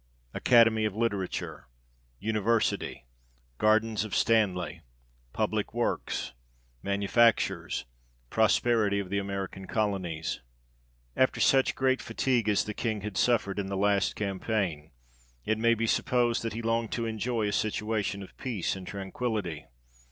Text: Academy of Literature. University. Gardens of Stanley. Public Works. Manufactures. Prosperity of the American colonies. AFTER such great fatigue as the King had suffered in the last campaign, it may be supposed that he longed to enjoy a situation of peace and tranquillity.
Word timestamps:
Academy 0.33 0.83
of 0.83 0.95
Literature. 0.95 1.67
University. 2.17 3.05
Gardens 3.59 4.03
of 4.03 4.15
Stanley. 4.15 4.81
Public 5.31 5.75
Works. 5.75 6.33
Manufactures. 6.81 7.85
Prosperity 8.31 8.97
of 8.99 9.11
the 9.11 9.19
American 9.19 9.67
colonies. 9.67 10.41
AFTER 11.15 11.39
such 11.39 11.75
great 11.75 12.01
fatigue 12.01 12.49
as 12.49 12.63
the 12.65 12.73
King 12.73 13.01
had 13.01 13.15
suffered 13.15 13.59
in 13.59 13.67
the 13.67 13.77
last 13.77 14.15
campaign, 14.15 14.89
it 15.45 15.59
may 15.59 15.75
be 15.75 15.85
supposed 15.85 16.41
that 16.41 16.53
he 16.53 16.63
longed 16.63 16.91
to 16.93 17.05
enjoy 17.05 17.47
a 17.47 17.51
situation 17.51 18.23
of 18.23 18.35
peace 18.37 18.75
and 18.75 18.87
tranquillity. 18.87 19.67